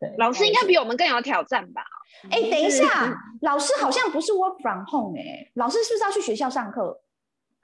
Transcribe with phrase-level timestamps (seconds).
[0.00, 1.82] 对，老师应该比我们更有挑战吧？
[2.30, 7.02] 哎、欸，等一下，老师好像不是 work from home 哎、欸，老师是不是要去学校上课？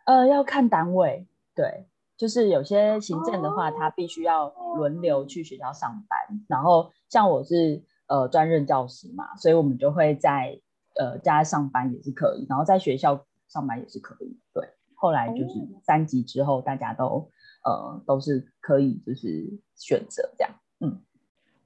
[0.04, 6.36] 呃，要看单位，对，就是有些行政的话，他必须要轮流去学校上班。
[6.36, 10.60] 哦、然后像我是呃专任教师嘛，所以我们就会在
[11.00, 14.38] 呃家上班也是可以，然后在学校上班也是可以。
[14.52, 17.30] 对，后来就是三级之后，大家都
[17.64, 21.02] 呃都是可以就是选择这样，嗯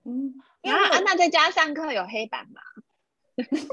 [0.05, 0.35] 嗯。
[0.63, 2.61] 然后安娜在家上课有黑板吗？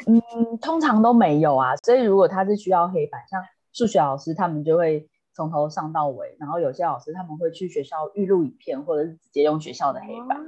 [0.07, 1.75] 嗯，通常都没有啊。
[1.77, 3.43] 所以如果他是需要黑板，像
[3.73, 6.37] 数学老师他们就会从头上到尾。
[6.39, 10.37] 然后有些老师他们会去学校预录影片，或者是直接用学校的黑板。
[10.37, 10.45] 哦、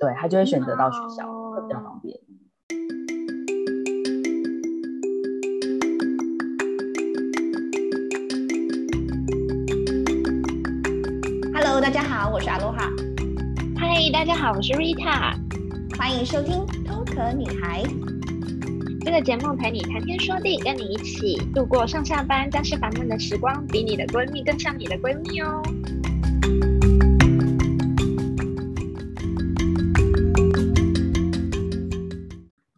[0.00, 2.18] 对，他就会选择到学校，哦、会比较方便。
[11.54, 12.90] Hello，大家好，我是阿罗哈。
[13.78, 15.45] 嗨，大家好，我是 Rita。
[15.98, 17.82] 欢迎收听《偷壳女孩》
[19.04, 25.62] 这个节目，陪你谈天说地，跟你一起度过上下班、家事烦闷的时光，比你的闺蜜更像你的闺蜜哦。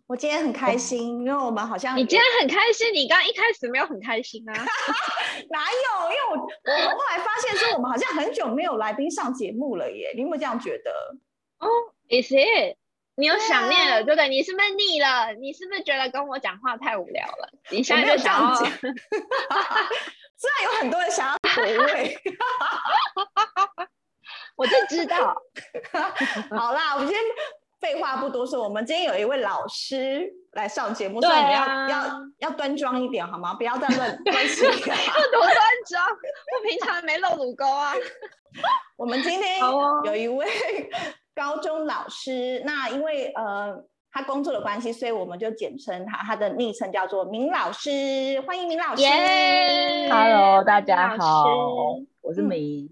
[0.07, 4.53] 我今天很开心，因为我们好像你今天很开心，你刚刚一开始没有很开心啊？
[5.51, 6.11] 哪有？
[6.11, 10.91] 因为我我后来发现说，我们好像很久没有来宾上节目了耶，你有没有这样觉得？
[11.59, 11.67] 哦
[12.09, 12.77] ，Is it？
[13.19, 14.29] 你有想念了，对不对？
[14.29, 15.33] 你是不是腻了？
[15.41, 17.51] 你是不是觉得跟我讲话太无聊了？
[17.69, 22.17] 你现在就想要， 虽然有很多人想要回味，
[24.55, 25.37] 我就知道。
[26.57, 27.25] 好啦，我们今天
[27.81, 33.53] 废话不多说，我们今天有一位老师来上节目，所以你要、啊、要要端庄一点好吗？
[33.55, 34.63] 不要再乱关系。
[34.63, 34.87] 多端
[35.91, 37.95] 庄，我平常没露乳沟啊。
[38.97, 39.59] 我们今天
[40.05, 40.47] 有一位。
[41.39, 43.73] 高中老师，那因为呃
[44.11, 49.03] 他工作的关系，所以我们就简称他，他的昵称叫做明老师，欢迎明老师。
[49.03, 50.11] Yeah!
[50.11, 51.45] Hello，大家好，
[52.23, 52.91] 我是明、嗯。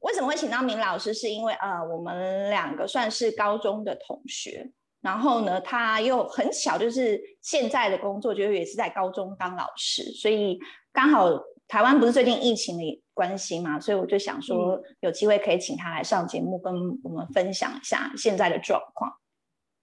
[0.00, 1.14] 为什么会请到明老师？
[1.14, 4.70] 是因为呃我们两个算是高中的同学，
[5.00, 10.58] 然后呢他又很小，就是现在的工作就是也是在高中当老师，所以
[10.92, 11.30] 刚好
[11.66, 13.02] 台湾不是最近疫情的。
[13.18, 19.12] 关心嘛，所以我就想说，有机会可以请他来上节目，跟我们分享一下现在的状况。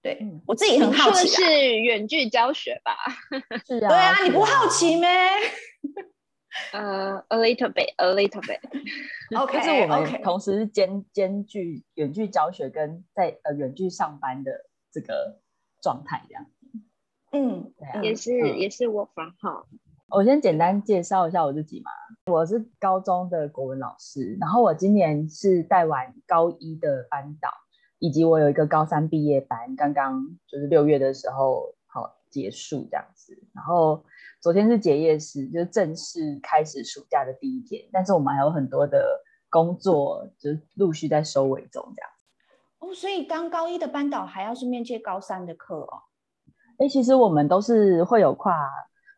[0.01, 2.95] 对，嗯、我自己很好奇、啊，是远距教学吧？
[3.67, 5.09] 是啊，对啊，你不好奇咩？
[6.71, 8.61] 呃、uh,，a little bit，a little bit。
[9.37, 14.51] OK，就是我们同时兼兼具远距教学跟在呃远距上班的
[14.93, 15.41] 这个
[15.81, 16.45] 状态这样。
[17.33, 19.67] 嗯，对啊，也是、嗯、也是 work from home。
[20.09, 21.91] 我先简单介绍一下我自己嘛，
[22.31, 27.49] 我是高中的国文老师，然后我今年是带完高一的班导，
[27.97, 34.05] 以及我有一个高三毕业班，刚刚就是六月的时候好结束这样子，然后
[34.39, 39.03] 昨天是结业式，就是正式开始暑假的第一天，但是我们还有很多的
[39.49, 42.25] 工作，就是陆续在收尾中这样子。
[42.79, 46.03] 哦，所以当高一的班导还要顺便接高三的课哦？
[46.77, 48.69] 哎，其实我们都是会有跨。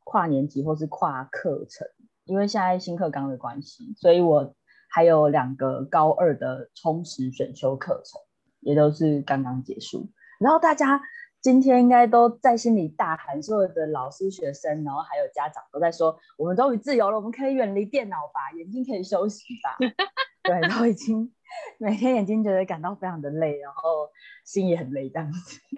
[0.10, 1.86] 跨年级或是跨课程，
[2.24, 4.56] 因为现在新课纲的关系，所以我
[4.90, 8.22] 还有两个高二的充实选修课程，
[8.62, 10.10] 也都是刚刚结束。
[10.40, 11.02] 然后大家
[11.42, 19.76] 今天应该都在心里大喊，所有的老师、学生，然后还有家长都在说：“我们终于自由了，我们可以远离电脑吧，眼睛可以休息吧。
[20.42, 21.34] ”对，都已经
[21.78, 24.10] 每天眼睛觉得感到非常的累，然后
[24.46, 25.60] 心也很累，这样子。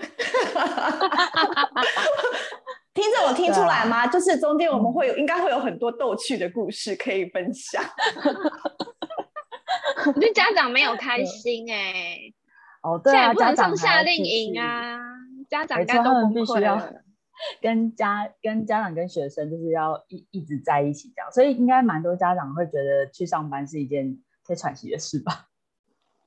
[3.00, 4.00] 听着，我听出来吗？
[4.00, 7.82] 啊、就是中间我们会有，应该会有很多逗趣的故事可以分享。
[10.06, 12.34] 我觉得家长没有开心哎、欸。
[12.82, 15.00] 哦，对啊，家长夏令营啊，
[15.50, 16.94] 家长应该都崩溃了。
[17.62, 25.46] 跟家跟家长跟学生就是要一一直在一起这样，所以应该蛮多家长会觉得去上班是一件可以喘息的事吧。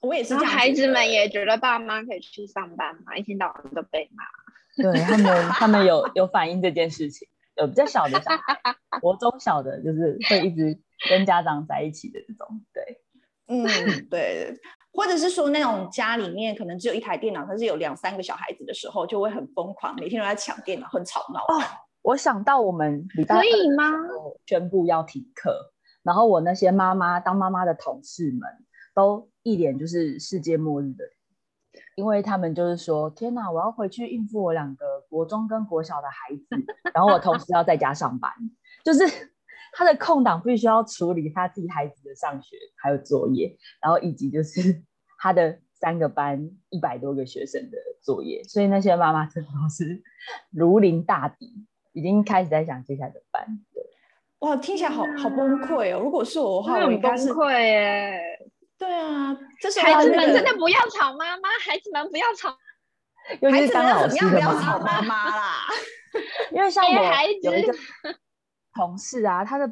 [0.00, 4.24] 我也是孩子们也觉得爸妈可以去上班嘛，一天到晚都被骂。
[4.80, 8.58] 对他们，他们有有反映这件事情，有比较小的小孩，
[9.00, 10.78] 国中小的，就是会一直
[11.10, 13.00] 跟家长在一起的这种，对，
[13.48, 13.66] 嗯，
[14.08, 14.58] 对，
[14.92, 21.40] 或者是说那种家里面可能只有一台电脑，但是有两三个小孩子的时候，就会很疯狂，每天都在抢电脑，很吵闹。
[21.40, 21.62] 哦，
[22.00, 23.90] 我想到我们礼拜二可以吗？
[24.46, 25.72] 宣布要停课，
[26.02, 28.40] 然后我那些妈妈当妈妈的同事们
[28.94, 31.04] 都一脸就是世界末日的。
[31.96, 36.64] 因为他们就是说，天哪，我要回去应付我两个国中跟国小的孩子，
[36.94, 38.32] 然后我同时要在家上班，
[38.84, 39.04] 就是
[39.72, 44.82] 他的空档必须要处理他自己孩子的上学还有作业，然后以及就是
[45.18, 50.02] 他的三个班一百多个学生的作业，所以那些妈妈真的都是
[50.50, 53.46] 如临大敌，已经开始在想接下来的班。
[53.74, 53.82] 对，
[54.40, 56.00] 哇，听起来好好崩溃哦！
[56.00, 58.31] 如果是我的话，我很崩溃耶。
[58.82, 62.50] 对啊，这是孩子们真的不要吵妈妈，孩子们不要吵，
[63.38, 65.58] 孩子们怎么样不要吵妈妈啦？
[66.50, 66.90] 因为像我
[67.42, 67.72] 有一个
[68.74, 69.68] 同事啊，他的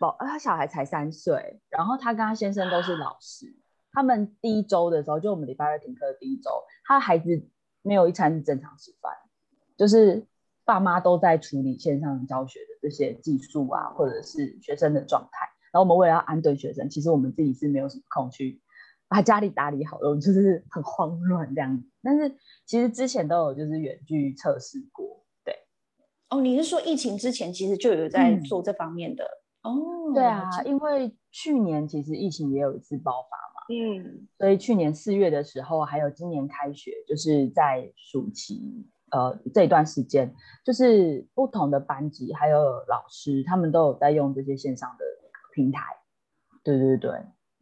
[0.00, 3.54] 宝他小孩才三岁，然后他跟他先生都是老师。
[3.92, 6.50] 他们第一周的时候，就我们礼拜二停课的第一周，
[6.86, 7.46] 他孩子
[7.82, 9.12] 没有一餐是正常吃饭，
[9.76, 10.26] 就是
[10.64, 15.50] 爸妈都在处理线上教学的这些技术啊，或者是学生的状态。
[15.74, 18.60] 然后我们为了要安顿学生，其实我们自己是没有什么空去
[19.08, 21.84] 把家里打理好的，我们就是很慌乱这样子。
[22.00, 22.32] 但是
[22.64, 25.52] 其实之前都有就是远距测试过，对。
[26.30, 29.24] 哦，你是说疫情之前其实就有在做这方面的？
[29.62, 33.66] 嗯、哦，对啊，因为去年其实疫情也有一次爆发嘛。
[33.68, 40.32] 嗯，所以去年四月的时候，还有今年开学，就是在暑期呃这段时间，
[40.62, 45.04] 就是不同的班级还有老师，他们都有在用这些线上的
[45.54, 45.80] 平台。
[46.62, 47.10] 对对对，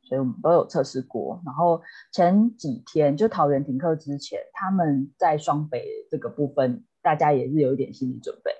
[0.02, 1.40] 所以我们都有测试过。
[1.44, 8.52] 然后前几天就桃园停课之前，他们在双北这个部分，大家也是有一点心理准备。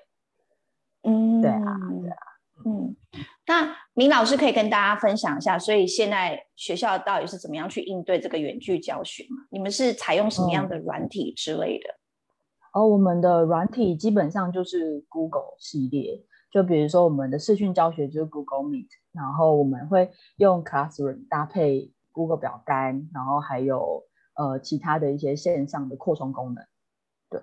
[1.03, 1.63] 嗯，对啊，
[2.01, 2.17] 对啊。
[2.65, 2.95] 嗯，
[3.47, 9.37] 那明老师可以跟大家分享一下，所以现在学校到底是怎么样去应对这个远距教学嘛？
[9.49, 11.89] 你们是采用什么样的软体之类的？
[12.73, 16.23] 哦，我们的软体基本上就是 Google 系列，
[16.53, 24.03] 就比如说我们的视讯教学就是 Google Meet，然后我们会用 Classroom 搭配 Google 表单，然后还有
[24.35, 26.63] 呃其他的一些线上的扩充功能。
[27.29, 27.41] 对，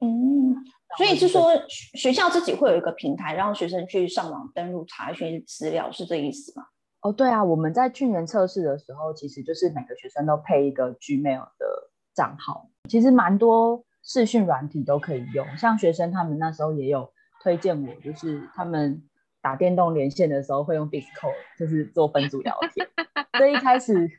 [0.00, 0.54] 嗯。
[0.96, 6.66] 所以是说，学校自己会有一个平台，让学生去上网登录查询资料，是这意思吗？
[7.00, 12.70] 哦，对啊，我们在去年测试的时候，其实就是每个学生都配一个 Gmail 的账号。
[12.88, 17.10] 其实蛮多视讯软体都可以用，像学生他们那时候也有
[17.44, 19.02] 推荐我，就是他们
[19.42, 22.88] 打电动连线的时候会用 Discord，就是做分组聊天。
[23.36, 24.10] 所以一开始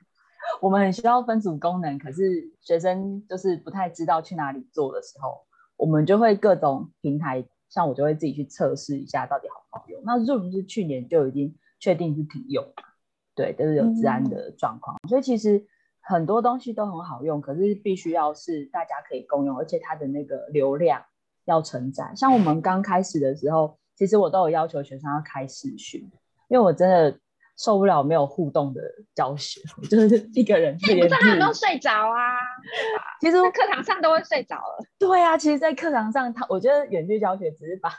[0.61, 5.43] 我们很需要分组功能，可是学生就是不太知道去哪里做的时候。
[5.75, 10.01] 我们就会各种平台，像我就会自己去测试一下到底好不好用。
[10.05, 12.63] 那 Zoom 是去年就已经确定是停用，
[13.35, 15.65] 对，都、就是有治安的状况，嗯、所以其实
[15.99, 21.03] 很多东西都很好用，可是必须要是大家可以共用，而且它的那个流量
[21.45, 22.11] 要承载。
[22.15, 26.01] 像我们刚开始的时候，其实我都有要求学生要开视讯，
[26.49, 27.17] 因为我真的。
[27.57, 28.81] 受不了没有互动的
[29.15, 30.75] 教学，就是一个人。
[30.89, 32.35] 你不是他们都睡着啊？
[33.21, 34.85] 其实在课堂上都会睡着了。
[34.99, 37.89] 对啊，其实，在课堂上，他我觉得远距教学只是把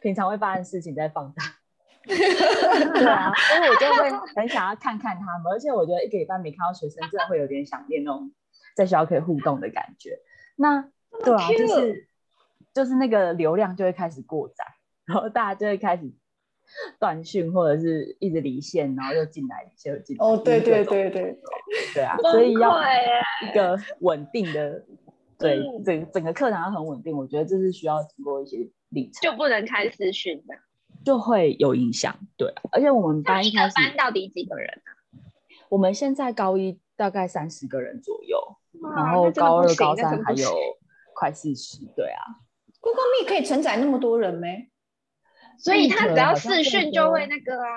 [0.00, 1.44] 平常会发生的事情再放大。
[2.04, 8.32] 对啊，所以我就会很想要看看他们，而且我觉得一个礼拜没看到学生，真的会有点想念那种
[8.74, 10.18] 在学校可以互动的感觉。
[10.56, 10.82] 那
[11.22, 12.08] 对啊，就是
[12.74, 14.64] 就是那个流量就会开始过载，
[15.04, 16.12] 然后大家就会开始。
[16.98, 20.24] 断讯或者是一直离线，然后又进来，又进来。
[20.24, 21.38] 哦，对对对对
[21.92, 22.80] 对啊，所以要
[23.42, 24.82] 一个稳定的，
[25.38, 27.14] 对，整整个课堂要很稳定。
[27.14, 28.56] 我觉得这是需要经过一些
[28.88, 30.54] 历程，就不能开视讯的，
[31.04, 32.16] 就会有影响。
[32.38, 34.88] 对啊，而且我们班一开始班到底几个人啊？
[35.68, 38.38] 我们现在高一大概三十个人左右，
[38.96, 40.48] 然后高二、高三还有
[41.14, 41.84] 快四十。
[41.94, 42.22] 对啊
[42.82, 44.68] ，Google Meet 可以承载那么多人没？
[45.58, 47.68] 所以他只要视讯就会那个啊，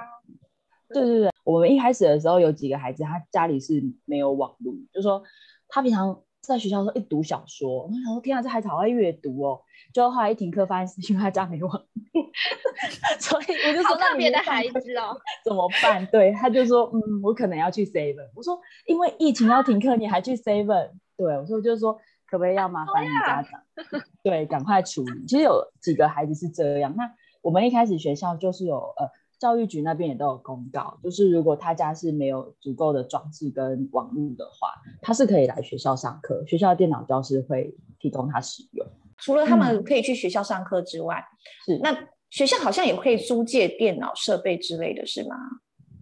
[0.90, 5.22] 对对对，我们一开始的时候有几个孩子，他家里是没有网络，就说
[5.68, 9.62] 他平常在学校的时候一读小说，我想说天啊，这孩子好爱阅读哦，
[9.94, 12.32] 就后来一停课发现是因为他家没网络，
[13.20, 16.04] 所以我就说好特别的孩子哦，怎么办？
[16.08, 20.92] 对，他就说嗯，我可能要去 seven，我说因为疫情要停课，你还去 seven？
[21.18, 22.00] 对，我说就是说
[22.36, 25.26] 可不可以要麻烦你家长，哦、对，赶快处理。
[25.26, 27.04] 其实有几个孩子是这样，那。
[27.46, 38.84] 我们一开始学校就是有呃，教育局那边也都有公告，就是如果他家是没有足够的装置跟网络的话，他是可以来学校上课，学校的电脑教室会提供他使用。
[39.18, 41.24] 除了他们可以去学校上课之外，
[41.70, 41.96] 嗯、是那
[42.32, 45.36] 学校好像也可以租借电脑设备之类的是吗？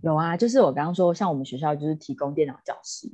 [0.02, 3.12] 有啊，就是我刚刚说，像我们学校就是提供电脑教室，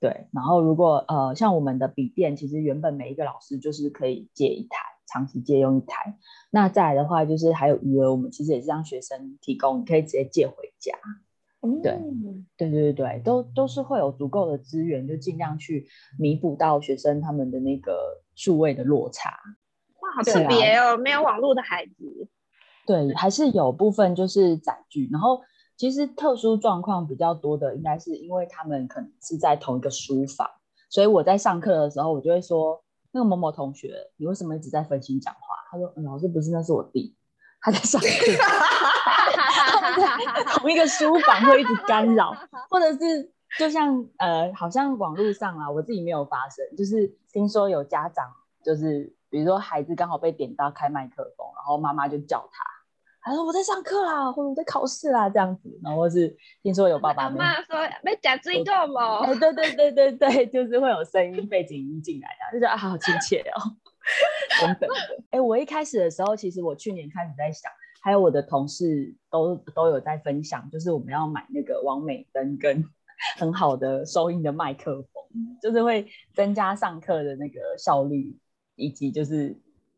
[0.00, 4.78] 对，然后如果呃像我们的笔电，其实原本每一个老师就是可以借一台。
[5.12, 6.16] 长期借用一台，
[6.52, 10.94] 那再来的话就是还有余额，我们其实也是让学生提供，你可以直接借回家。
[11.62, 11.98] 嗯，对，
[12.56, 19.30] 对对对对，都都是会有足够的资源，就尽量去弥补到学生他们的那个数位的落差。
[20.00, 22.28] 哇，好特别哦，没有网络的孩子。
[22.86, 25.40] 对，还是有部分就是载具，然后
[25.80, 30.46] 其实特殊状况比较多的，应该是因为他们可能是在同一个书房，
[30.90, 35.40] 所以我在上课的时候，我就会说，那个某某同学，你为什么一直在分心讲话？
[35.70, 37.16] 他说，嗯，老师不是，那是我弟，
[37.62, 38.06] 他在上课，
[40.58, 42.36] 同一个书房会一直干扰，
[42.68, 48.30] 或者是就像呃，好像网络上啊，我自己没有发生，就是听说有家长
[48.62, 49.16] 就是。
[49.30, 52.64] 比如说孩子刚好被点到开麦克风，然后妈妈就叫他，
[53.22, 59.18] 他说我在上课啦，或者我在考试啦这样子，然后或是听说有爸爸妈妈说没讲最多吗？
[59.20, 63.60] 哎，对对对对对，就是会有声音背景音进来啊，就觉得啊好亲切哦，
[64.60, 64.94] 等等的。
[65.30, 67.70] 哎，我一开始的时候，其实我去年开始在想，
[68.02, 72.84] 还有我的同事都都有在分享，就是我们要买那个王美灯跟
[73.38, 75.24] 很好的收音的麦克风，
[75.60, 78.36] 就是会增加上课的那个效率。
[78.76, 79.54] 以及就是，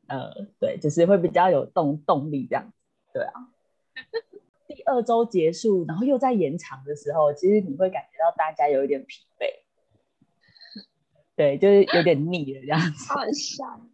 [0.09, 2.73] 呃，对，就是会比较有动动力这样，
[3.13, 3.33] 对啊。
[4.69, 9.47] 第二周结束，然后又在延长的时候，其实你会感觉到大家有一点疲惫，
[11.37, 13.13] 对，就是有点腻了这样子。
[13.13, 13.91] 好像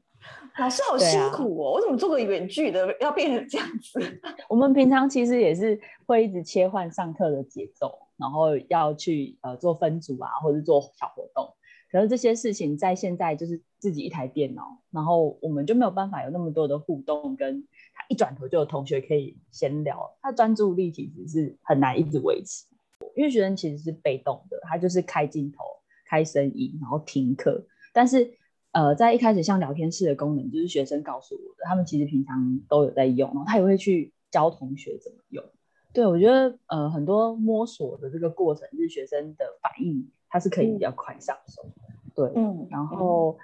[0.59, 4.21] 老师好辛苦哦，啊、我怎么做个远距的要变成这样子？
[4.49, 11.55] 我们平常其实也是会一直切换上课的节奏，然后要去呃做分组啊，或者做小活动。
[11.91, 17.67] 可是这些事情在现在就是自己一台电脑，然后我们就没有办法有那么多的互动，跟
[17.99, 22.65] 他一转头就有同学可以闲聊，他专注力其实是很难一直维持，
[23.17, 25.59] 因为学生其实是被动的，他就是开镜头、
[26.07, 27.67] 开声音，然后听课。
[27.93, 28.31] 但是
[28.71, 35.45] 呃，在一开始像聊天室的功能，就是学生告诉我的，他们其实平常都有在用，然后他也会去教同学怎么用。
[35.93, 40.09] 对，我觉得呃很多摸索的这个过程，是学生的反应。
[40.31, 43.39] 他是可以比较快上手，嗯、对，嗯，然后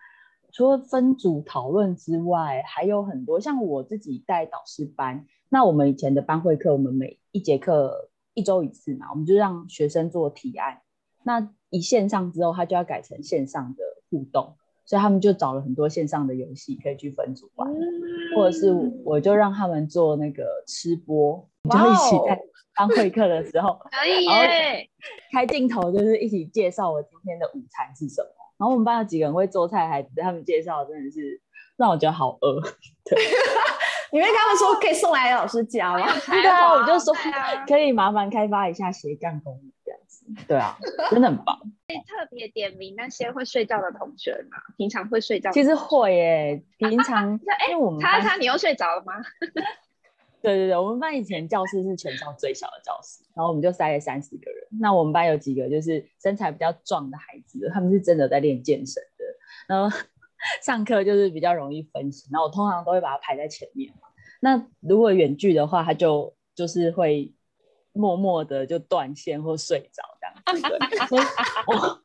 [0.55, 10.81] 除了分组讨论之外，还有很多像我自己带导师班，那我们以前的班会课，我们每一节课一周一次嘛，我们就让学生做提案，
[11.25, 17.83] 那一线上之后，他就要改成线上的互动，所以他们就找了很多线上的游戏可以去分组玩，嗯、
[18.37, 18.73] 或者是
[19.05, 22.41] 我就让他们做那个吃播，就一起在。
[22.77, 24.91] 班会课的时候，可以耶，
[25.31, 28.29] 开镜头就是一起介绍我今天的午餐是什么。
[28.59, 31.41] 然后我们班有几个人会做菜，孩子他们介绍真的是
[31.77, 32.61] 让我觉得好饿。
[33.05, 33.19] 对，
[34.13, 36.07] 你会跟他们说可以送来老师家吗？
[36.31, 37.15] 对啊，我就说
[37.67, 40.25] 可以麻烦开发一下斜杠功能这样子。
[40.47, 40.77] 对啊，
[41.11, 41.59] 真的很棒。
[41.87, 44.57] 可以特别点名那些会睡觉的同学吗？
[44.79, 45.51] 平常会睡觉？
[45.51, 47.33] 其实会耶，平常
[47.69, 49.15] 因为我们他他你又睡着了吗？
[50.45, 54.69] 对对对，我们班以前教室是全校最小的教室，然后我们就塞了三十个人。
[54.79, 59.25] 那我们班有几个就是身材比较壮的孩子，他们是真的在练健身的。
[59.67, 59.97] 然后
[60.63, 64.09] 上课就是比较容易分心，然后我通常都会把他排在前面嘛。
[64.41, 67.35] 那如果远距的话，他就就是会
[67.95, 70.79] 默默的就断线或睡着这样子。
[71.09, 71.23] 所以
[71.67, 72.03] 我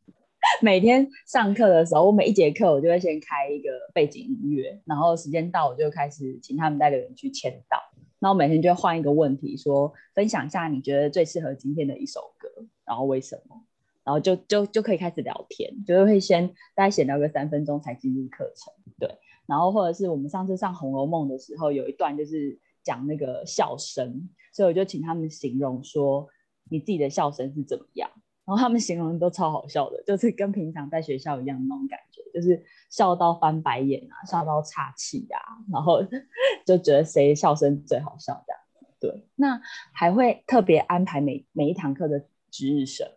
[0.61, 7.77] 每天上课的时候，我每一节课我就会先开一个背景音乐，然后时间到我就开始请他们带个人去签到。
[8.19, 12.47] 那我每天就会换一个问题，说分享一下你觉得最适合今天的一首歌，
[12.85, 13.63] 然后为什么？
[14.03, 19.09] 然后就就就可以开始聊天，就会先大概闲聊个三分钟才进入课程，对。
[19.45, 26.27] 然后或者是我们上次上《红楼梦》的时候，有一段就是讲那个笑声，所以我就请他们形容说
[26.69, 28.09] 你自己的笑声是怎么样。
[28.49, 35.37] 然后他们形容都超好笑的，就是跟平常在学校一样的那种感觉，就是笑到翻白眼啊，笑到岔气啊，
[35.71, 36.01] 然后
[36.65, 38.59] 就觉得谁笑声最好笑这样。
[38.99, 39.61] 对，那
[39.93, 43.07] 还会特别安排每每一堂课的值日生，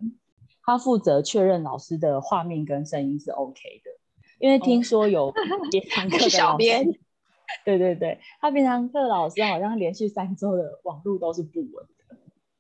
[0.62, 3.90] 他负责确认老师的画面跟声音是 OK 的，
[4.38, 5.32] 因为听说有
[5.72, 6.84] 别堂课的老师，小 编
[7.64, 11.86] 对对对，他别堂课老师好像连续三周的网路都是不稳。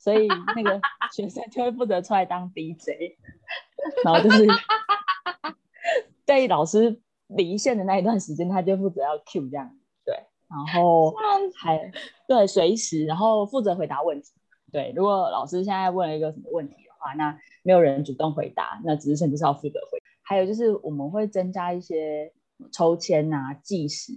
[0.02, 0.80] 所以那个
[1.12, 3.14] 学生就会负责出来当 DJ，
[4.04, 4.44] 然后就是
[6.26, 9.72] 在老师离线的那一段时间，他就负责要 Q 这样，
[10.04, 10.16] 对，
[10.48, 11.14] 然后
[11.54, 11.92] 还
[12.26, 14.32] 对随时，然后负责回答问题，
[14.72, 20.02] 对，如果老师现在问了一个什么问题的话，那没有人主动回答，那值日生就是要负责回。
[20.22, 22.32] 还有就是我们会增加一些
[22.72, 24.12] 抽签啊、计时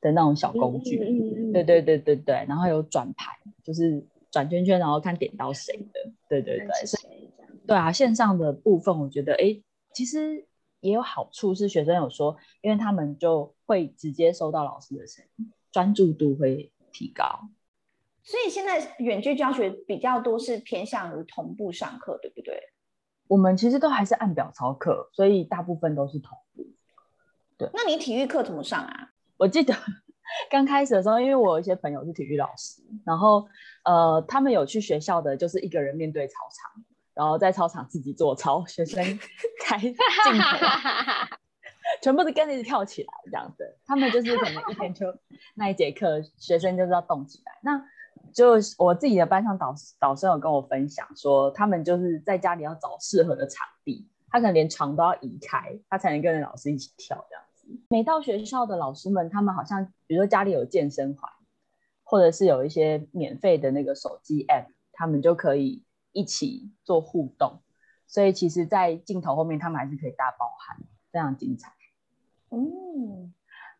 [0.00, 4.02] 的那种小工具，嗯、对对对对对，然后有转盘，就是。
[4.30, 7.30] 转圈圈，然后看点到谁的，对对对，所以
[7.66, 9.60] 对啊，线上的部分我觉得，哎，
[9.92, 10.46] 其实
[10.80, 17.48] 也有好处，是学生有说，因为他们就会直接收到老师的声音，专注度会提高。
[18.22, 22.60] 所以现在远距教学比较多是偏向于同步上课，对不对？
[23.26, 26.66] 我们其实都还是按表操课，所以大部分都是同步。
[27.56, 29.10] 对，那你体育课怎么上啊？
[29.36, 29.74] 我记得
[30.50, 33.48] 刚开始的时候，因为我有一些朋友是体育老师，然后
[33.84, 39.02] 呃，他们有去学校的，就是一个人面对操场，然后在操场自己做操，学生
[39.64, 40.66] 开 镜头，
[42.02, 43.76] 全部都跟着跳起来这样子。
[43.86, 45.06] 他们就是可能一天就
[45.54, 47.52] 那一节课，学生就是要动起来。
[47.62, 47.82] 那
[48.32, 57.44] 就我自己的班上导导生有跟我分享说，他们就是在家里要找适合的场地，他可能连床都要移开，他才能跟着老师一起跳这样。
[57.88, 61.30] 每到学校的老师们，他们好像，比如说家里有健身环，
[62.02, 65.82] 或者是有一些免费的那个手机 app，他们就可以
[66.12, 67.60] 一起做互动。
[68.06, 70.78] 所以其实，在镜头后面，他们还是可以大包涵，
[71.12, 71.72] 非常精彩。
[72.50, 73.34] 嗯，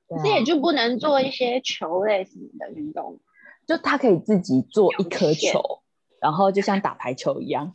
[0.07, 3.19] 可是也就不能做一些球类什么的运动，
[3.67, 5.63] 就他可以自己做一颗球，
[6.21, 7.73] 然后就像打排球一样，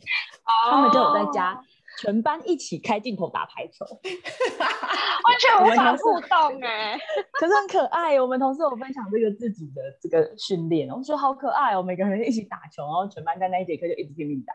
[0.70, 1.60] 他们就有在家。
[2.00, 6.98] 全班一起开镜头打排球，完全无法互动哎，
[7.32, 8.20] 可是很可爱。
[8.20, 14.54] 我们同事有分享这个自己的这个训练，我说好可爱哦，每个人一起打球，然后全班在那一节课就一直拼命打，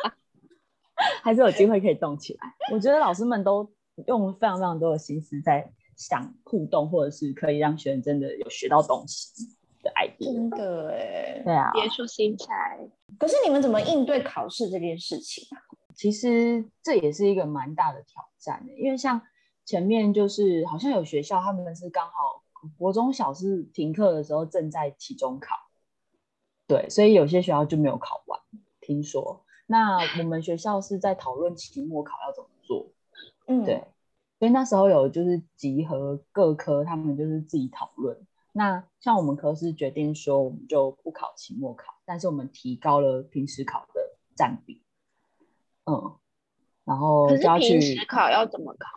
[1.22, 2.40] 还是有机会可以动起来。
[2.72, 3.72] 我觉得老师们都
[4.06, 9.59] 用非常非常多的心思在想互动，或者是可以让学生真的有学到东西。
[10.18, 12.78] 真的哎，对啊，别出心裁。
[13.18, 15.60] 可是你们怎么应对考试这件事情啊？
[15.94, 19.20] 其实这也是一个蛮大的挑战的，因为像
[19.64, 22.42] 前面就是好像有学校他们是刚好
[22.78, 25.54] 国中小是停课的时候正在期中考，
[26.66, 28.40] 对，所以有些学校就没有考完。
[28.80, 32.86] 听说，那我们学校是在讨论期末考要怎么做，
[33.46, 33.84] 嗯，对，
[34.38, 38.16] 所以那时候有就是集合各科，他们就是自己讨论。
[38.52, 44.00] 那像我们科是决定说，我们就不考期末考，但是我们提高了平时考的
[44.34, 44.82] 占比，
[45.84, 46.16] 嗯，
[46.84, 47.76] 然后就要去。
[47.76, 48.88] 可是平时考要怎么考？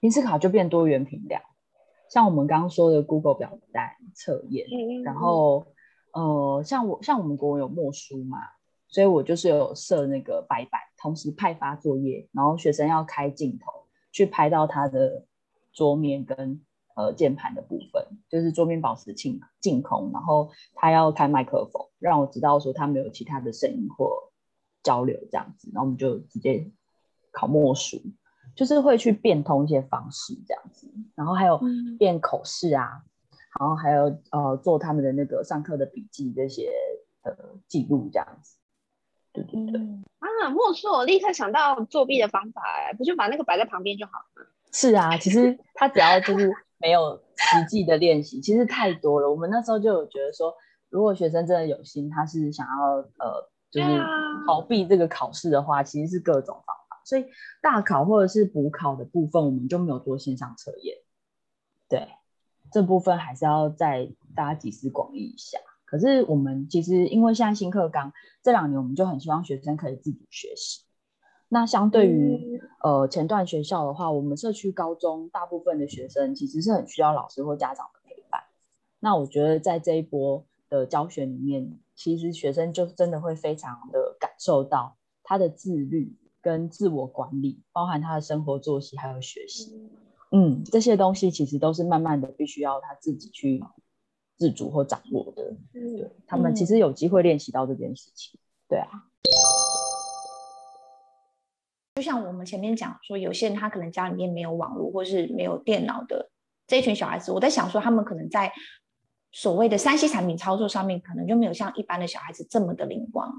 [0.00, 1.42] 平时考就变多元评量，
[2.08, 4.68] 像我们刚刚说的 Google 表单测验，
[5.02, 5.66] 然后
[6.12, 8.38] 呃，像我像我们国文有默书嘛，
[8.86, 13.72] 所以我就是有设那个白板，同时派发作业，然后学生要开镜头
[14.12, 15.24] 去拍到他的
[15.72, 16.64] 桌面跟。
[16.98, 24.32] 呃，键盘的部分就是桌面保持净净空，然后他要开麦克风，让我知道说他没有其他的声音或
[24.82, 26.68] 交流这样子，然后我们就直接
[27.30, 28.02] 考默书，
[28.56, 31.60] 就是会去变通一些方式这样子，然后还有
[32.00, 33.04] 变口试啊，
[33.60, 36.68] 然后还有呃做他们的那个上课的笔记这些
[37.22, 37.32] 呃
[37.68, 38.56] 记录这样子，
[39.32, 39.80] 对对对。
[40.18, 44.50] 啊，默书我立刻想到作弊的方法，哎，不就把那个摆在旁边就好了？
[44.72, 46.52] 是啊，其实他只要就是。
[46.78, 49.30] 没有实际的练习，其实太多了。
[49.30, 50.54] 我们那时候就有觉得说，
[50.88, 53.88] 如果学生真的有心，他是想要呃，就是
[54.46, 57.02] 逃避这个考试的话，其实是各种方法。
[57.04, 57.26] 所以
[57.60, 60.96] 大考或者是补考的部分，我们就没有做线上测验。
[61.88, 62.06] 对，
[62.70, 65.58] 这部分还是要再大家集思广益一下。
[65.84, 68.12] 可是我们其实因为现在新课纲
[68.42, 70.82] 这两年，我们就很希望学生可以自主学习。
[71.50, 78.42] 那相对于呃前段学校的话，我们社区高中大部分的学生其实是很需要老师或家长的陪伴。
[79.00, 89.90] 那我觉得在这一波的教学里面，其实学生就真的会非常的感受到他的自律跟自我管理，包含他的生活作息还有学习，
[90.30, 93.64] 嗯，这些东西其实都是慢慢的必须要他自己去
[94.36, 95.56] 自主或掌握的。
[95.72, 98.38] 对，他们其实有机会练习到这件事情。
[98.68, 99.07] 对啊。
[101.98, 106.30] 就像我们前面讲说，有些人他可能家里面没有网络或是没有电脑的
[106.64, 108.52] 这一群小孩子，我在想说，他们可能在
[109.32, 113.34] 所谓的三 C 产品操作上面，可能就没有像一般的小孩子这么的灵光。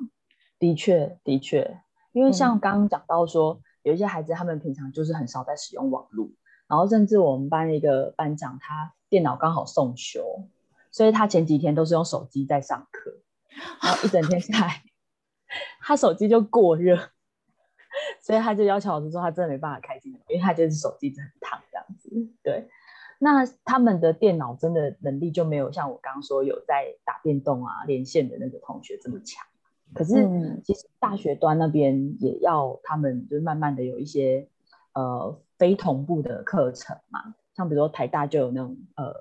[0.60, 1.80] 的确，的确，
[2.12, 6.30] 因为像刚刚讲到说，嗯、有一些孩子他们平常就是很少在使用网络，
[6.68, 10.50] 然后甚至我们班一个班长，他电脑刚好送修，
[10.92, 13.22] 所以他前几天都是用手机在上课，
[13.82, 14.84] 然后一整天下来，
[15.80, 17.10] 他手机就过热。
[18.30, 22.12] 所以他就要求老师说，他真的没办法开镜头，因为他就是手机很烫这样子。
[22.44, 22.70] 对，
[23.18, 29.44] 那他们的电脑真的能力就没有像我刚刚说有在打电动啊、连线的那个同学这么强。
[29.96, 30.14] 可是
[30.64, 34.48] 其实大学端那边也要他们就是慢慢的有一些
[34.94, 39.12] 呃非同步的课程嘛，像比如说台大就有那种呃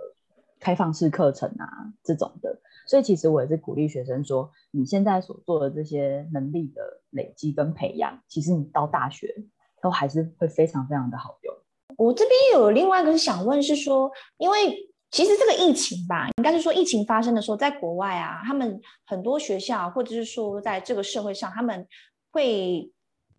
[0.61, 2.59] 开放式课程啊这种的。
[2.89, 9.45] 所以其实我也是鼓励学生说，你现在所做的这些能力的累积跟培养，其实你到大学
[9.83, 11.55] 都还是会非常非常的好用。
[11.99, 14.75] 我这边有另外一个想问是说，因为
[15.11, 21.87] 其实这个疫情吧，应该是说疫情发生的时候，在国外啊，他们很多学校或者是说在这个社会上，他们
[22.31, 22.91] 会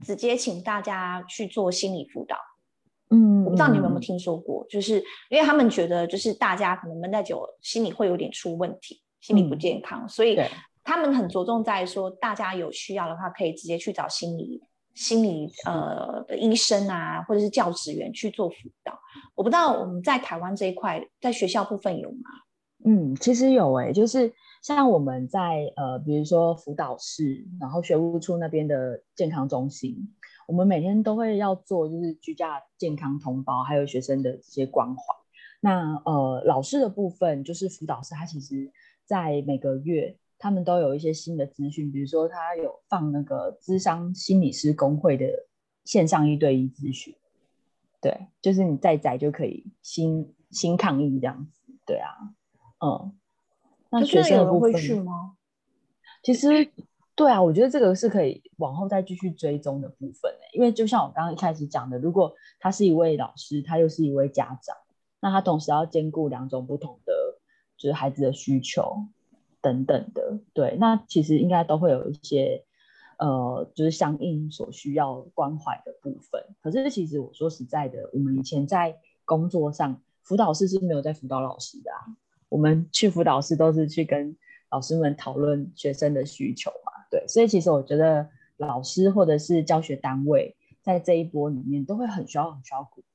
[0.05, 2.37] 直接请大家去做心理辅导。
[3.09, 10.39] 嗯，我不知道你们有没有听说过，就是因为他们觉得就是大家可能闷太久，心理会有点出问题，心理不健康，嗯、所以
[10.83, 14.61] 他们很着重在说，大家有需要的话可以直接去找心理
[14.95, 18.99] 心理呃的医生啊，或者是教职员去做辅导。
[19.35, 22.29] 我不知道我们在台湾这一块，在学校部分有吗？
[22.85, 29.95] 嗯，其实有诶、欸，就是像我们在呃，比如说辅导室，然后学务处那边的健康中心。
[30.47, 35.03] 我们每天都会要做，就是居家健康通报，还有学生的这些关怀。
[35.61, 38.71] 那呃，老师的部分就是辅导师，他其实
[39.09, 45.25] 在每个月他们都有一些新的资讯，比如说他有放那个智商心理师工会的
[45.83, 47.15] 线上一对一咨询，
[47.99, 52.11] 对，就是你在宅就可以新新抗议这样子，对啊，
[52.85, 53.11] 嗯，
[53.89, 55.35] 那学生会去吗？
[56.21, 56.69] 其实。
[57.15, 64.73] 对啊，我觉得这个是可以往后再继续追踪的部分，因为就像我刚刚一开始讲的，如果他是一位老师，他又是一位家长，
[65.19, 67.13] 那他同时要兼顾两种不同的，
[67.79, 69.07] 就是孩子的需求
[69.61, 72.63] 等等的，对，那其实应该都会有一些，
[73.17, 76.43] 呃，就是相应所需要关怀的部分。
[76.61, 81.97] 可是其实我说实在的，我们以前在工作上，辅导室是没有在辅导老师的啊，
[82.49, 84.35] 我们去辅导室都是去跟
[84.69, 86.91] 老师们讨论学生的需求嘛。
[87.09, 93.05] 对，所以其实我觉得老师或者是教学单位在这一波里面都会很需要很需要鼓励，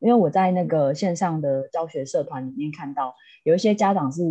[0.00, 4.22] 因为我在那个线上的教学社团里面看到有一些家长是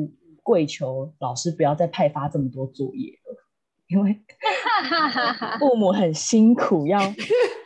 [0.44, 3.36] 跪求老师不要再派发这么多作业了，
[3.88, 4.22] 因为
[5.60, 7.00] 父母很辛苦要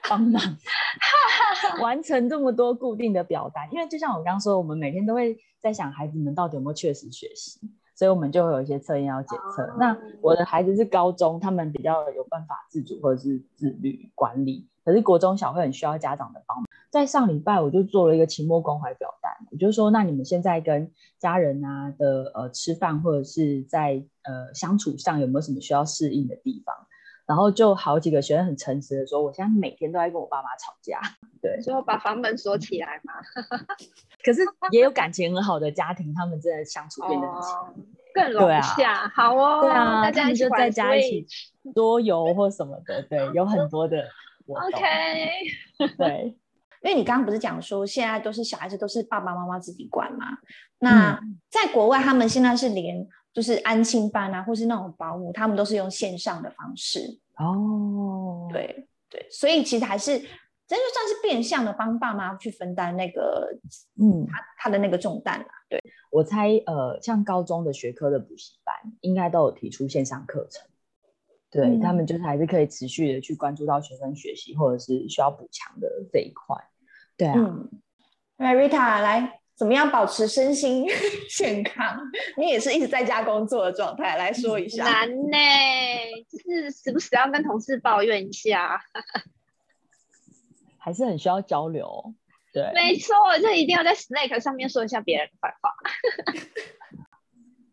[0.09, 0.41] 帮忙
[1.81, 7.59] 完成这么多固定的表单，因为就像我刚刚说，我们每天都会在想孩子们到底有没有确实学习。
[7.93, 9.61] 所以我们就会有一些测验要检测。
[9.63, 9.77] Oh.
[9.77, 14.67] 那我的孩子是高中，他们比较有办法自主或者是自律管理。
[14.83, 16.65] 可是国中小会很需要家长的帮忙。
[16.91, 26.75] 在上礼拜我就做了一个期末关怀表单，我就说，那你们现在跟家人啊的呃吃饭或者是在呃相处上有没有什么需要适应的地方？
[27.25, 30.99] 然后就好几个学生很诚实的说，我现在每天都在跟我爸妈吵架。
[31.41, 33.13] 对，最后把房门锁起来嘛。
[34.25, 39.07] 可是也有感情很好的家庭，他们真的相处变得很亲密，更融洽。
[39.15, 41.25] 好哦，对啊，大家就在家一起
[41.73, 44.05] 桌游或什么的，对，有很多的。
[44.47, 46.35] OK， 对，
[46.81, 50.25] 因为你刚刚不是讲说现在都是小孩子都是爸爸妈妈自己管嘛？
[50.79, 57.19] 那在国外，他们现在是连就是安亲班啊，或是那种保姆，他们都是用线上的方式。
[57.37, 60.21] 哦，对对，所以其实还是。
[60.67, 63.45] 这就算是变相的帮爸妈去分担那个，
[63.99, 65.45] 嗯，他他的那个重担了。
[65.67, 65.77] 对，
[66.09, 70.65] 我猜，呃，像高中的学科的补习班，应该都有提出线上课程，
[71.49, 76.55] 对、嗯、他们就是还是可以持续的去关注到学生学习或者是需要补强的这一块。
[77.21, 77.35] 对啊，
[78.37, 80.87] 那、嗯、Rita 来，怎么样保持身心
[81.29, 81.95] 健康？
[82.35, 84.83] 你也是一直在家工作的状态，来说一下。
[84.83, 85.37] 难呢，
[86.27, 88.81] 就是时不时要跟同事抱怨一下。
[90.79, 92.15] 还是很需要交流，
[92.51, 95.71] 对，没错，就一定要在 Slack 上面说一下别人的坏话。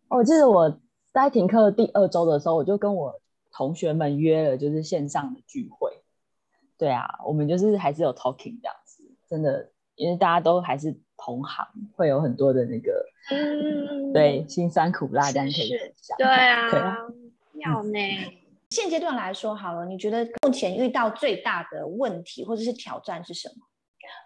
[0.15, 0.79] 我记得我
[1.11, 3.19] 在停课第二周的时候，我就跟我
[3.51, 6.03] 同学们约了，就是线上的聚会。
[6.77, 8.88] 对啊，我们就是还是有 talking 这样子，
[9.29, 15.71] 真的，因为大家都还是同行，会有很多的那个，嗯，对，辛酸苦辣这样可以。
[16.17, 16.97] 对啊，对啊，
[17.55, 17.99] 要呢。
[17.99, 18.35] 嗯
[18.71, 23.65] 现阶段来说，好了，你觉得目前遇到最大的问题或者是挑战是什么？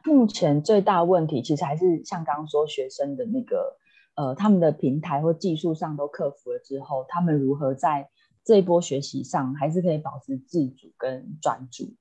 [0.05, 3.77] 目前最大问题其实还是像刚刚说，学生的那个
[4.17, 8.11] 呃，他们的平台或技术上都克服了之后，他们如何在
[8.45, 11.95] 这一波学习上还是可以保持自主跟专注？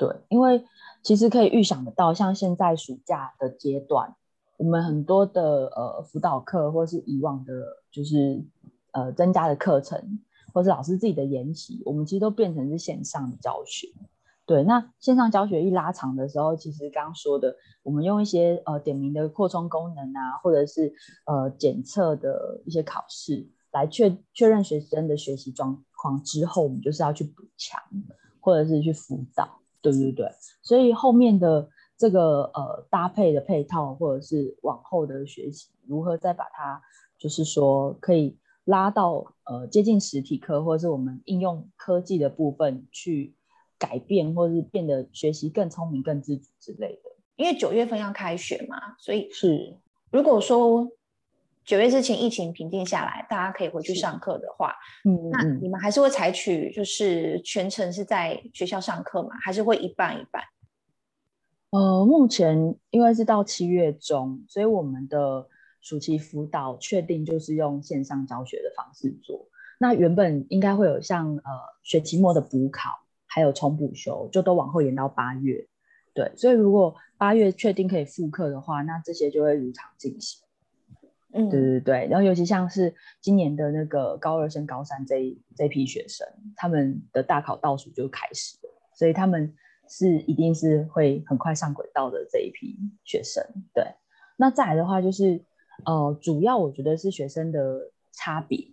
[0.00, 0.64] 对，因为
[1.02, 4.16] 其实可以预想得到，像现在暑假的阶段，
[4.56, 7.52] 我们很多的呃辅导课或是以往的，
[7.92, 8.42] 就是
[8.92, 10.18] 呃增加的课程。
[10.52, 13.86] 或是老师自己的研习，我们其实都变成是线上的教学。
[14.44, 20.92] 对，那线上教学一拉长的时候，其实刚刚说的，我们用一些呃点名的扩充功能啊，或者是
[21.26, 27.80] 呃检测的一些考试来确确认学生的学习状况之后，我们就是要去补强，
[28.40, 30.28] 或者是去辅导，对对对。
[30.62, 36.82] 所以后面的这个呃搭配的配套，或者是往后的学习，如何再把它
[37.18, 38.36] 就是说可以。
[38.64, 43.34] 拉到呃接近实体课，或者是我们应用科技的部分去
[43.78, 47.10] 改变，或者是变得学习更聪明、更自主之类的。
[47.34, 49.76] 因为九月份要开学嘛，所以是
[50.12, 50.88] 如果说
[51.70, 59.28] 九月之前疫情平静下来，大家可以回去上课的话，嗯，那你们还是会采取就是全程是在学校上课吗？
[59.40, 60.42] 还是会一半一半？
[61.70, 65.46] 呃，目前因为是到七月中，所以我们的
[65.80, 69.46] 暑期辅导确定就是用线上教学的方式做。
[69.78, 71.52] 那原本应该会有像呃
[71.84, 72.90] 学期末的补考，
[73.26, 75.64] 还有重补修，就都往后延到八月。
[76.14, 80.40] 对，所以如果八月确定可以复课的话，那这些就会如常进行。
[81.32, 82.08] 嗯，对对对。
[82.08, 89.54] 然后尤其像是今年的那个高二升高三这一这一批学生，他们的大考倒数就开始了，所以他们
[89.88, 93.44] 是一定是会很快上轨道的这一批学生。
[93.72, 93.84] 对，
[94.36, 95.44] 那再来的话就是
[95.84, 98.72] 呃，主要我觉得是学生的差别。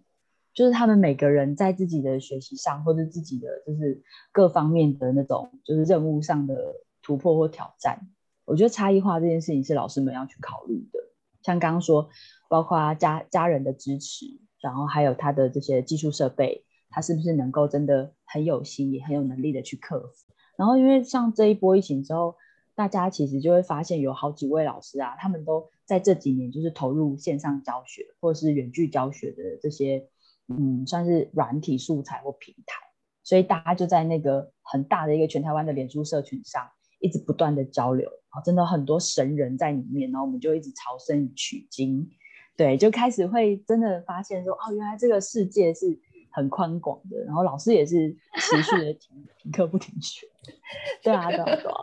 [0.54, 8.10] 就是他们每个人在自己的学习上，或者自己的就是各方面的那种就是任务上的突破或挑战，
[8.44, 11.00] 我觉得差异化这件事情是老师们要去考虑的。
[11.48, 12.10] 像刚刚说，
[12.50, 14.26] 包括家家人的支持，
[14.60, 20.34] 然后还有他的这些技术设备，他是不是能够真的很有心，也很有能力的去克服。
[20.58, 22.36] 然后因为像这一波疫情之后，
[22.76, 30.10] 大家其实就会发现有好几位老师啊，他们都在这几年就是投入线上教学或是远距教学的这些。
[30.50, 32.80] 嗯，算是软体素材或平台，
[33.22, 36.66] 所以大家就在那个很大的一个全台湾的脸书社群上，
[37.02, 38.10] 一直不断的交流，
[38.44, 42.10] 真的很多神人在里面，然后我们就一直朝圣取经，
[42.56, 45.98] 对，就开始会真的发现说，哦，原来这个世界是
[46.32, 50.28] 很宽广的，然后老师也是持续的停停课不停学，
[51.04, 51.78] 对啊，对啊，对啊，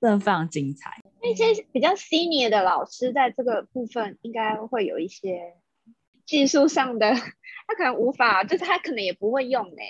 [0.00, 1.02] 真的非常精彩。
[1.22, 5.54] 那些比较 senior 的老师在这个部分应该会有一些
[6.24, 7.14] 技术上的。
[7.68, 9.82] 他可能无法，就是他可能也不会用呢。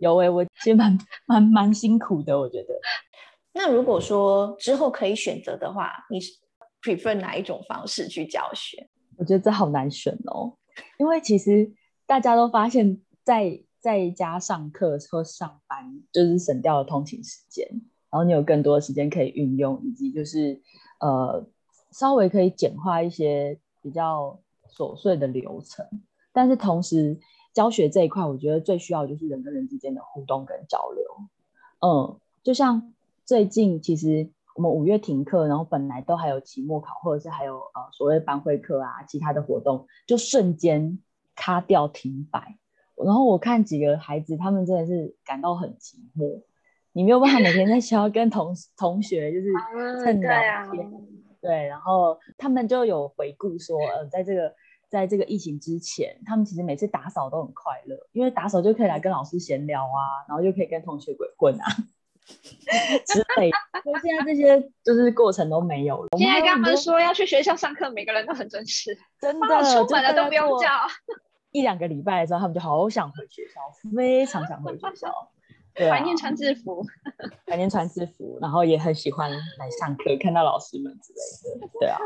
[0.00, 2.80] 有诶、欸，我其实蛮蛮蛮辛苦的，我觉得。
[3.52, 6.32] 那如果说之后可以选择的话，你是
[6.82, 8.88] prefer 哪一种方式去教学？
[9.16, 10.56] 我觉得这好难选哦，
[10.98, 11.70] 因为其实
[12.06, 17.66] 大家都发现在，在家上课或上班，就是省掉了通勤时间，
[18.10, 20.60] 然后你有更多的时间可以运用，以及就是
[21.00, 21.46] 呃
[21.90, 24.40] 稍微可以简化一些比较
[24.74, 25.84] 琐碎的流程。
[26.32, 27.18] 但是同时，
[27.52, 31.04] 教学这一块，我觉得最需要就是人跟人之间的互动跟交流。
[31.80, 32.94] 嗯，就像
[33.30, 40.98] 最近，其实我们五月停课，然后本来都还有期末考，或者是还有呃所谓班会课啊，其他的活动，就瞬间
[41.36, 42.58] 卡掉停摆。
[42.96, 46.42] 然后我看几个孩子，他们真的是感到很寂寞。
[46.90, 49.52] 你没有办法每天在学校跟同同学就是
[50.02, 50.90] 蹭聊天，嗯
[51.40, 54.52] 对，啊、对，然后他们就有回顾说，呃，在这个。
[54.90, 61.64] 在这个疫情之前，他们其实每次打扫都很快乐，因为打扫就可以来跟老师闲聊啊，然后就可以跟同学鬼混啊
[63.06, 63.56] 之类的。
[63.82, 66.08] 所以现在这些就是过程都没有了。
[66.18, 70.68] 现在跟他们说要去学校上课，每个人都很真实， 真的出门了都不用叫。
[71.52, 73.60] 一两个礼拜的时候，他们就好想回学校，
[73.96, 75.12] 非常想回学校。
[75.74, 76.84] 对啊，怀念穿制服，
[77.46, 81.68] 怀念穿制服，然后也很喜欢来上课，看到老师们之类的。
[81.80, 81.98] 对啊。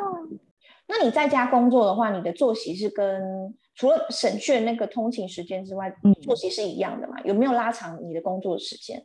[0.87, 7.18] 那你在家工作的话，你的作息是跟除了省去那个通勤时间之外，嗯，作息是一样的嘛？
[7.24, 9.05] 有没有拉长你的工作时间？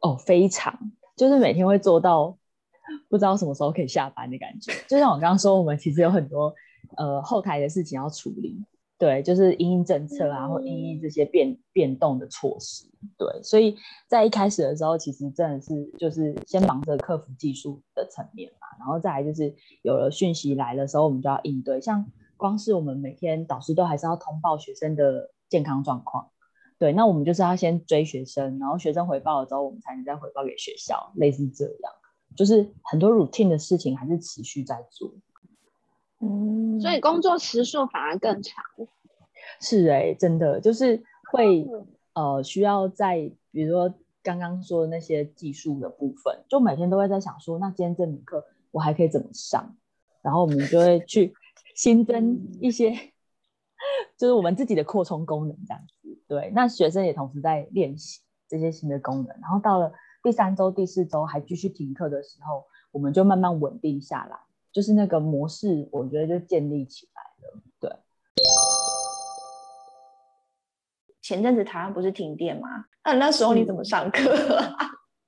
[0.00, 0.78] 哦，非常，
[1.16, 2.36] 就是每天会做到
[3.08, 4.72] 不知道什么时候可以下班的感觉。
[4.88, 6.54] 就像我刚刚说，我们其实有很多
[6.96, 8.62] 呃后台的事情要处理。
[8.98, 12.84] 对，就是因应政策啊，或因应这些变变动的措施。
[13.16, 13.74] 对，所以
[14.06, 21.80] 在一开始的时候，其实真的是就是先忙着克服技术的层面嘛，然后再来就是有了讯息来的时候，我们就要应对。
[21.80, 22.04] 像
[22.36, 26.28] 光是我们每天导师都还是要通报学生的健康状况，
[26.80, 31.92] 对，那我们就是要先追学生，然后学生回报了之后，我们才能再回报给学校，类似这样，
[32.34, 35.12] 就是很多 routine 的事情还是持续在做。
[36.20, 38.64] 嗯，所以工作时数反而更长。
[39.60, 41.66] 是哎、欸，真的就是会
[42.14, 49.76] 呃需要在比如说刚刚说的那些技术的部分，就每天都会在想说，那今天这门课我还可以怎么上？
[50.22, 51.34] 然后我们就会去
[51.74, 53.09] 新增一些，
[54.16, 56.18] 就是我们自己的扩充功能这样子。
[56.28, 59.36] 对，那学生也同时在练习这些新的功能。
[59.40, 64.38] 然后到了第三周、第四周还继续停课的时候，我们就慢慢稳定下来。
[64.72, 67.60] 就是那个模式，我觉得就建立起来了。
[67.80, 67.90] 对，
[71.20, 72.84] 前阵子台湾不是停电吗？
[73.04, 74.76] 那那时候你怎么上课啊？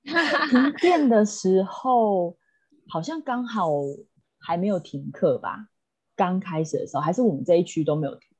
[0.49, 2.37] 停电的时候，
[2.87, 3.69] 好像刚好
[4.39, 5.67] 还没有停课吧？
[6.15, 8.32] 刚开始的时候，还是我们这一区都没有停到，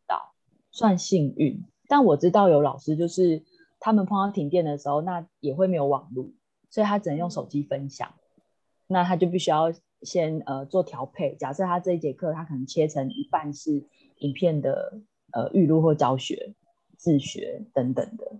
[0.73, 1.63] 算幸运。
[1.88, 3.41] 但我知道有老师，就是
[3.79, 6.27] 他们碰到停电的时候，那也会没有网络，
[6.69, 8.13] 所以他只能用手机分享，
[8.88, 9.71] 那他就必须要。
[10.05, 13.86] 先呃做调配，假设他这一节课他可能切成一半是
[14.17, 14.99] 影片的
[15.31, 16.53] 呃预录或教学、
[16.97, 18.33] 自学等等的，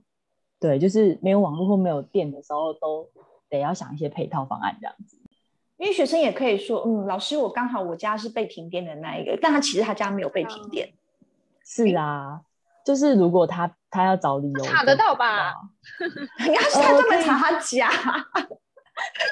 [0.59, 3.09] 对，就是没有网络或没有电的时候，都
[3.49, 5.17] 得要想一些配套方案这样子。
[5.77, 10.91] 因为学生也可以说，嗯，老师，我刚好我家是被停电的那一个，但他其实他家没有被停电。
[11.63, 12.41] 嗯、是啊，
[12.86, 15.54] 就是如果他他要找理由，查得到吧？
[16.45, 17.89] 你 要是他专门查他家，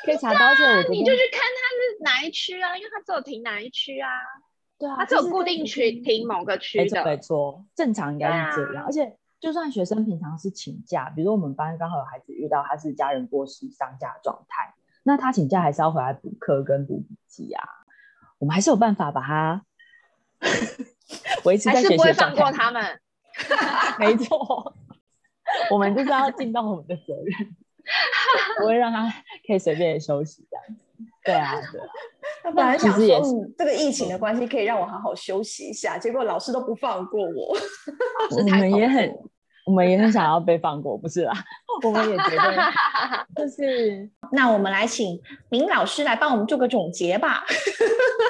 [0.05, 0.47] 可以查到。
[0.47, 4.09] 而且我你就去看他是哪一区啊，因为他只有停哪一区啊。
[4.77, 7.05] 对啊，他只有固定区停某个区的。
[7.05, 8.83] 没错，正常应该是这样。
[8.83, 14.73] 啊、而且就算学生平常是请假，比如说我们班刚好有孩子遇到他是家人过世丧假状态。
[15.03, 17.63] 那他请假还是要回来补课跟补笔记啊，
[18.37, 19.63] 我们还是有办法把他
[21.45, 21.97] 维持在学习状态。
[21.97, 22.99] 还是不会放过他们，
[23.99, 24.73] 没错，
[25.69, 27.55] 我们就是要尽到我们的责任，
[28.59, 29.07] 不会让他
[29.47, 30.81] 可以随便休息这样子。
[31.23, 31.87] 对啊，对啊。
[32.43, 37.57] 他本来想说，嗯，这个疫情的关系可以让我好好休息一下，结果老师都不放过我。
[38.31, 39.13] 我们也很。
[39.63, 41.31] 我们也很想要被放过，不是啦？
[41.85, 42.57] 我们也觉得，
[43.35, 47.43] 就是那我们来请明老师来帮我们做个总结吧。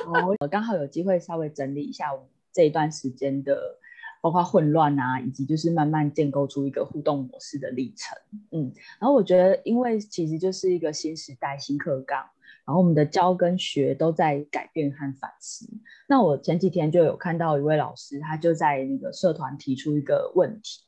[0.07, 3.79] 哦，我刚好有机会稍微整理一下我们这一段时间的，
[4.21, 8.17] 包括混乱啊，以及就是慢慢建构出一个互动模式的历程。
[8.51, 12.19] 嗯，然后我觉得，因为其实就是一个新时代、新课纲，
[12.65, 15.67] 然后我们的教跟学都在改变和反思。
[16.07, 20.83] 那我前几天就有看到一位老师，他就在那个社团提出一个问题。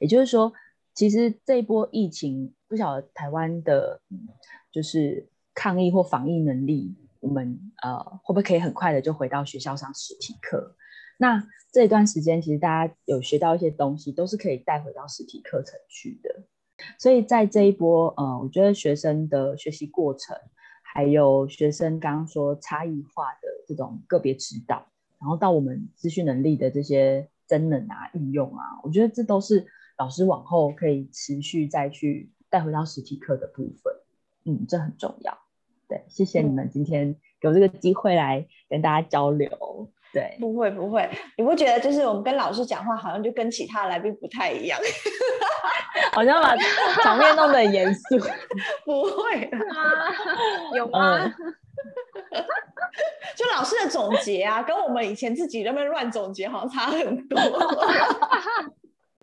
[0.00, 0.52] 也就是说，
[0.94, 4.00] 其实这一波疫情，不晓得台湾的，
[4.70, 10.76] 就是抗疫或防疫能力，我们呃会不会可以很快的就回到学校上实体课？
[11.18, 16.44] 那这一段时间，其实大家有学到一些东西，都是可以带回到实体课程去的。
[16.98, 20.34] 所以在这一波，呃，我觉得学生的学习过程，
[20.82, 24.86] 还有学生刚刚说差异化的这种个别指导，
[25.20, 29.66] 然后到我们资讯能力的这些真能啊、运用啊，我觉得这都是。
[29.98, 33.92] 老师往后可以持续再去带回到实体课的部分，
[34.44, 35.36] 嗯，这很重要。
[35.88, 39.90] 对，谢谢你们今天有这个机会来跟大家交流。
[40.12, 44.78] 对，不会不会，你不觉得就是我们跟老师讲话，好像就跟其他来宾不太一样，
[46.12, 46.56] 好像把
[47.02, 48.18] 场面弄得很严肃。
[48.84, 49.64] 不会吗？
[50.74, 51.24] 有吗？
[51.24, 52.44] 嗯、
[53.36, 57.38] 就老师的总结啊，跟我们以前自己那边乱总结好像差很多。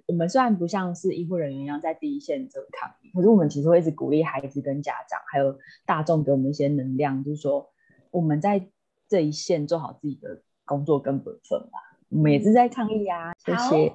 [0.08, 7.72] 我们虽然不像是医护人员一样在第一线做抗疫，可是我们其实会一直鼓励孩子跟家长，还有大众给我们一些能量，就是说
[8.12, 8.70] 我们在
[9.10, 11.80] 这一线做好自己的工作跟本分吧。
[12.10, 13.34] 我们也是在抗议啊。
[13.46, 13.94] 谢谢，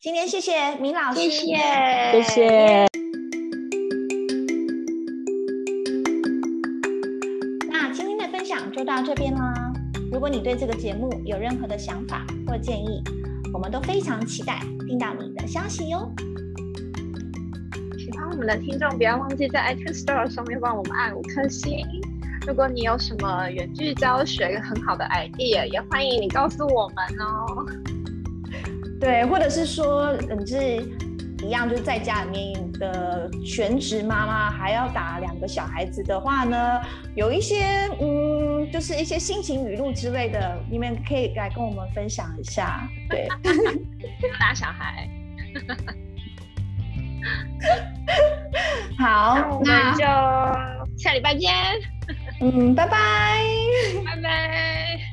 [0.00, 1.56] 今天谢谢明老师，谢谢，
[2.12, 2.86] 谢谢。
[7.68, 9.72] 那今天的分享就到这边啦。
[10.12, 13.02] 如果你对这个节目有任何的想法或建议，
[13.52, 16.10] 我们都非常期待听到你的消息哟。
[17.98, 21.84] 喜欢我们的听众，不要忘记在 iTunes Store 上面帮我们按五颗星。
[22.46, 27.66] 如果你有什么远距教学很好的 idea，也欢迎你告诉我们哦。
[29.00, 30.76] 对，或者是说，你是
[31.44, 36.80] 一样，就是在家里面的全职妈妈，还要打两个小孩子的话呢，
[37.14, 38.46] 有一些嗯。
[38.72, 42.88] 就是一些心情语录之类的，你们可以来跟我们分享一下。
[43.08, 43.28] 对，
[44.40, 45.08] 打小孩。
[48.98, 50.04] 好，那就
[50.98, 51.48] 下礼拜见。
[52.40, 52.96] 嗯拜拜。
[54.04, 55.05] 拜拜。